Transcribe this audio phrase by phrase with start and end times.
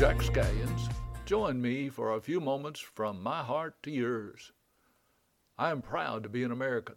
[0.00, 0.88] Jack Scallions.
[1.26, 4.50] Join me for a few moments from my heart to yours.
[5.58, 6.94] I am proud to be an American.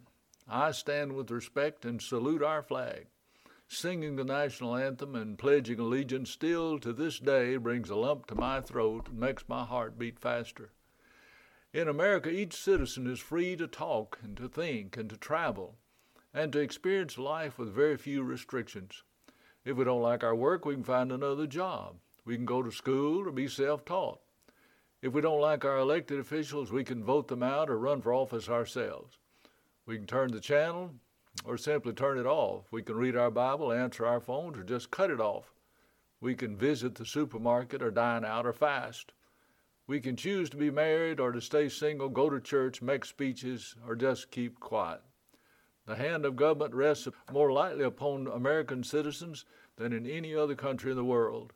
[0.48, 3.08] I stand with respect and salute our flag.
[3.68, 8.34] Singing the national anthem and pledging allegiance still to this day brings a lump to
[8.34, 10.70] my throat and makes my heart beat faster.
[11.74, 15.76] In America, each citizen is free to talk and to think and to travel
[16.32, 19.02] and to experience life with very few restrictions.
[19.62, 21.96] If we don't like our work, we can find another job.
[22.24, 24.20] We can go to school or be self taught.
[25.02, 28.14] If we don't like our elected officials, we can vote them out or run for
[28.14, 29.18] office ourselves.
[29.84, 30.94] We can turn the channel
[31.44, 32.64] or simply turn it off.
[32.70, 35.52] We can read our Bible, answer our phones, or just cut it off.
[36.20, 39.12] We can visit the supermarket or dine out or fast.
[39.86, 43.74] We can choose to be married or to stay single, go to church, make speeches,
[43.86, 45.02] or just keep quiet.
[45.84, 49.44] The hand of government rests more lightly upon American citizens
[49.76, 51.52] than in any other country in the world.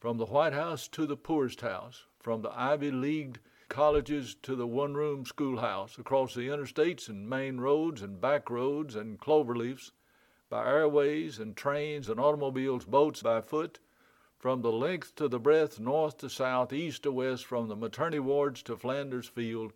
[0.00, 4.64] From the White House to the poorest house, from the Ivy Leagued colleges to the
[4.64, 9.90] one room schoolhouse, across the interstates and main roads and back roads and cloverleafs,
[10.48, 13.80] by airways and trains and automobiles, boats, by foot,
[14.38, 18.20] from the length to the breadth, north to south, east to west, from the maternity
[18.20, 19.72] wards to Flanders Field,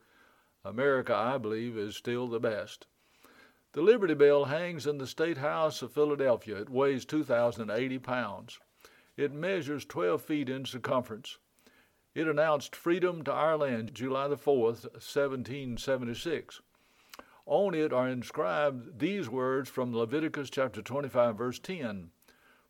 [0.64, 2.86] America, I believe, is still the best.
[3.72, 6.60] The Liberty Bell hangs in the State House of Philadelphia.
[6.60, 8.60] It weighs 2,080 pounds.
[9.14, 11.36] It measures 12 feet in circumference.
[12.14, 16.62] It announced freedom to our land July the 4th, 1776.
[17.44, 22.10] On it are inscribed these words from Leviticus chapter 25, verse 10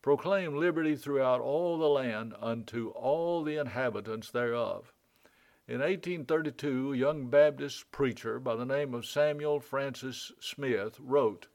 [0.02, 4.92] Proclaim liberty throughout all the land unto all the inhabitants thereof.
[5.68, 11.46] In 1832, a young Baptist preacher by the name of Samuel Francis Smith wrote,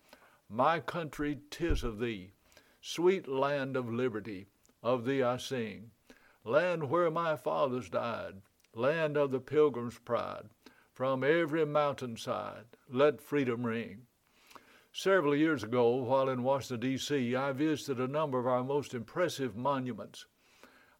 [0.50, 2.32] My country, tis of thee,
[2.80, 4.48] sweet land of liberty
[4.84, 5.92] of thee I sing.
[6.44, 8.42] Land where my fathers died,
[8.74, 10.50] land of the pilgrim's pride,
[10.94, 14.08] from every mountain side let freedom ring.
[14.92, 19.56] Several years ago, while in Washington, D.C., I visited a number of our most impressive
[19.56, 20.26] monuments.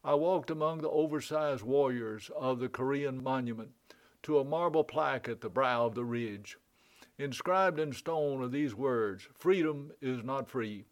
[0.04, 3.72] I walked among the oversized warriors of the Korean monument
[4.22, 6.58] to a marble plaque at the brow of the ridge.
[7.18, 10.84] Inscribed in stone are these words Freedom is not free.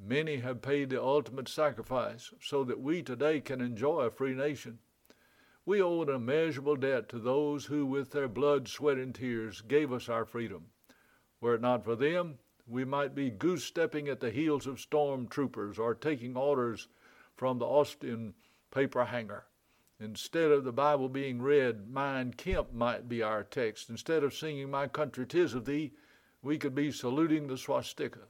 [0.00, 4.78] Many have paid the ultimate sacrifice so that we today can enjoy a free nation.
[5.66, 9.92] We owe an immeasurable debt to those who, with their blood, sweat, and tears, gave
[9.92, 10.66] us our freedom.
[11.40, 15.26] Were it not for them, we might be goose stepping at the heels of storm
[15.26, 16.88] troopers or taking orders
[17.34, 18.34] from the Austrian
[18.70, 19.46] paper hanger.
[20.00, 23.90] Instead of the Bible being read, Mein Kampf might be our text.
[23.90, 25.92] Instead of singing My country, tis of thee,
[26.40, 28.20] we could be saluting the swastika.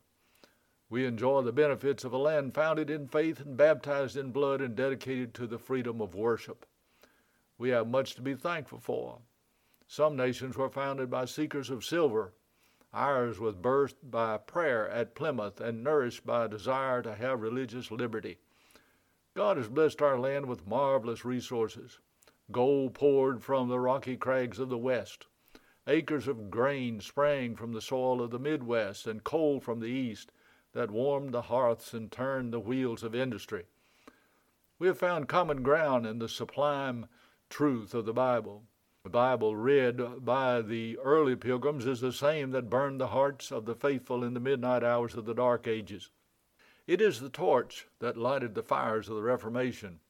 [0.90, 4.74] We enjoy the benefits of a land founded in faith and baptized in blood and
[4.74, 6.64] dedicated to the freedom of worship.
[7.58, 9.18] We have much to be thankful for.
[9.86, 12.32] Some nations were founded by seekers of silver.
[12.94, 17.90] Ours was birthed by prayer at Plymouth and nourished by a desire to have religious
[17.90, 18.38] liberty.
[19.34, 21.98] God has blessed our land with marvelous resources.
[22.50, 25.26] Gold poured from the rocky crags of the west.
[25.86, 30.32] Acres of grain sprang from the soil of the Midwest and coal from the east
[30.72, 33.64] that warmed the hearths and turned the wheels of industry.
[34.78, 37.06] We have found common ground in the sublime
[37.50, 38.64] truth of the Bible.
[39.02, 43.64] The Bible read by the early pilgrims is the same that burned the hearts of
[43.64, 46.10] the faithful in the midnight hours of the Dark Ages.
[46.86, 50.00] It is the torch that lighted the fires of the Reformation.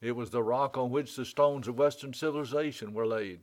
[0.00, 3.40] It was the rock on which the stones of Western civilization were laid.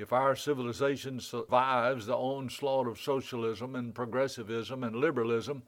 [0.00, 5.62] If our civilization survives the onslaught of socialism and progressivism and liberalism,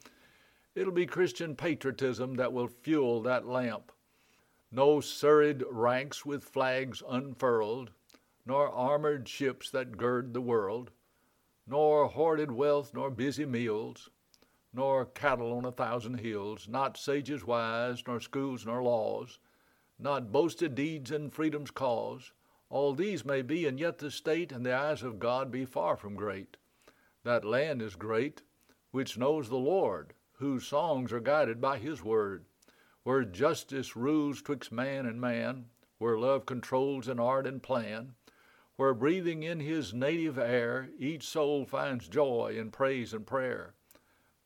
[0.75, 3.93] it'll be Christian patriotism that will fuel that lamp.
[4.71, 7.91] No serried ranks with flags unfurled,
[8.47, 10.93] nor armored ships that gird the world,
[11.67, 14.09] nor hoarded wealth, nor busy meals,
[14.73, 19.39] nor cattle on a thousand hills, not sages wise, nor schools, nor laws,
[19.99, 22.33] not boasted deeds in freedom's cause
[22.73, 25.95] all these may be, and yet the state and the eyes of God be far
[25.95, 26.57] from great.
[27.23, 28.41] That land is great,
[28.93, 32.47] which knows the Lord, whose songs are guided by his word,
[33.03, 35.67] where justice rules twixt man and man,
[35.99, 38.15] where love controls in art and plan,
[38.77, 43.75] where breathing in his native air, each soul finds joy in praise and prayer.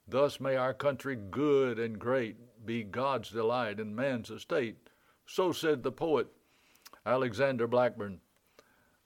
[0.09, 4.91] Thus may our country good and great be God's delight and man's estate.
[5.27, 6.27] So said the poet
[7.07, 8.21] Alexander Blackburn.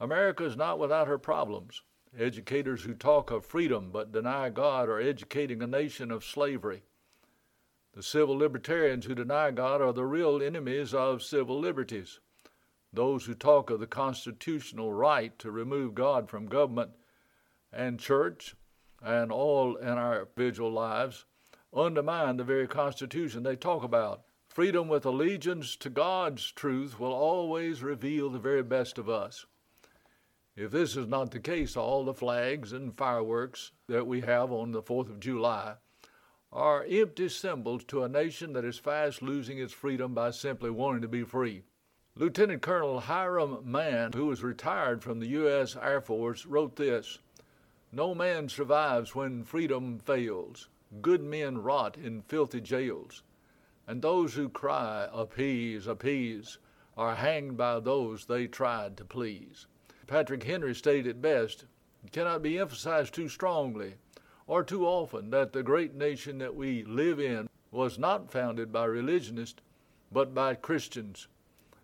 [0.00, 1.82] America is not without her problems.
[2.18, 6.82] Educators who talk of freedom but deny God are educating a nation of slavery.
[7.92, 12.20] The civil libertarians who deny God are the real enemies of civil liberties.
[12.92, 16.92] Those who talk of the constitutional right to remove God from government
[17.72, 18.56] and church
[19.02, 21.26] and all in our individual lives
[21.72, 24.22] undermine the very Constitution they talk about.
[24.50, 29.46] Freedom with allegiance to God's truth will always reveal the very best of us.
[30.56, 34.72] If this is not the case, all the flags and fireworks that we have on
[34.72, 35.76] the 4th of July
[36.52, 41.02] are empty symbols to a nation that is fast losing its freedom by simply wanting
[41.02, 41.62] to be free.
[42.16, 45.76] Lieutenant Colonel Hiram Mann, who was retired from the U.S.
[45.80, 47.20] Air Force, wrote this
[47.92, 50.68] No man survives when freedom fails.
[51.00, 53.22] Good men rot in filthy jails.
[53.90, 56.58] And those who cry, Appease, appease,
[56.96, 59.66] are hanged by those they tried to please.
[60.06, 61.64] Patrick Henry stated best
[62.04, 63.94] it cannot be emphasized too strongly
[64.46, 68.84] or too often that the great nation that we live in was not founded by
[68.84, 69.60] religionists,
[70.12, 71.26] but by Christians,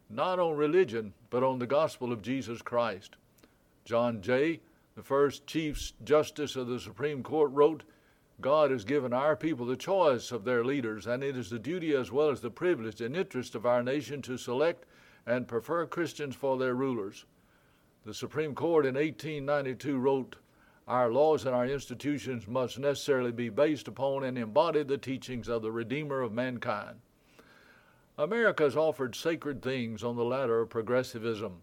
[0.09, 3.17] not on religion, but on the gospel of Jesus Christ.
[3.85, 4.61] John Jay,
[4.95, 7.83] the first Chief Justice of the Supreme Court, wrote,
[8.41, 11.95] God has given our people the choice of their leaders, and it is the duty
[11.95, 14.85] as well as the privilege and interest of our nation to select
[15.27, 17.25] and prefer Christians for their rulers.
[18.05, 20.37] The Supreme Court in 1892 wrote,
[20.87, 25.63] our laws and our institutions must necessarily be based upon and embody the teachings of
[25.63, 27.01] the Redeemer of mankind.
[28.17, 31.63] America has offered sacred things on the ladder of progressivism.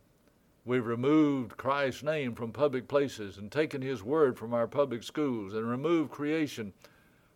[0.65, 5.53] We've removed Christ's name from public places and taken his word from our public schools
[5.53, 6.71] and removed creation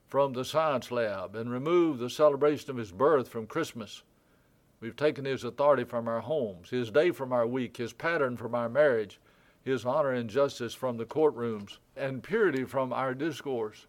[0.08, 4.04] from the science lab and removed the celebration of his birth from Christmas.
[4.80, 8.56] We've taken his authority from our homes, his day from our week, his pattern from
[8.56, 9.20] our marriage,
[9.62, 13.88] his honor and justice from the courtrooms, and purity from our discourse.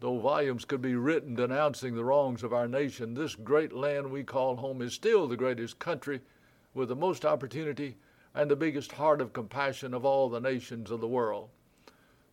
[0.00, 4.22] Though volumes could be written denouncing the wrongs of our nation, this great land we
[4.22, 6.20] call home is still the greatest country
[6.74, 7.96] with the most opportunity
[8.34, 11.48] and the biggest heart of compassion of all the nations of the world.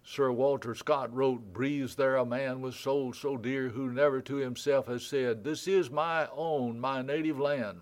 [0.03, 4.35] Sir Walter Scott wrote, Breathes there a man with soul so dear, who never to
[4.35, 7.81] himself has said, This is my own, my native land,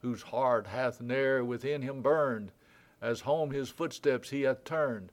[0.00, 2.52] whose heart hath ne'er within him burned,
[3.02, 5.12] as home his footsteps he hath turned,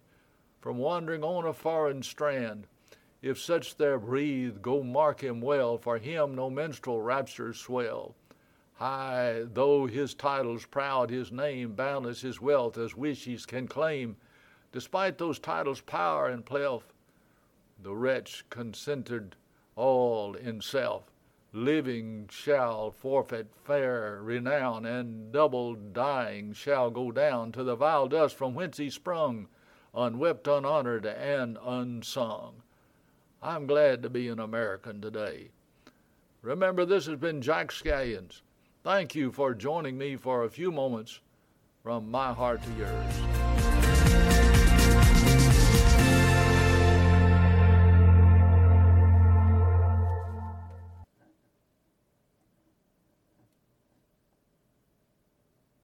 [0.62, 2.68] from wandering on a foreign strand.
[3.22, 8.16] If such there breathe, go mark him well, for him no minstrel raptures swell.
[8.78, 14.18] High though his titles proud, his name boundless, his wealth as wishes can claim,
[14.72, 16.94] despite those titles' power and pelf,
[17.82, 19.36] the wretch consented
[19.76, 21.12] all in self
[21.54, 28.36] living shall forfeit fair renown, and double dying shall go down to the vile dust
[28.36, 29.48] from whence he sprung,
[29.96, 32.62] unwept, unhonored, and unsung.
[33.42, 35.50] I'm glad to be an American today.
[36.42, 38.42] Remember, this has been Jack Scallions.
[38.88, 41.20] Thank you for joining me for a few moments
[41.84, 43.47] from my heart to yours.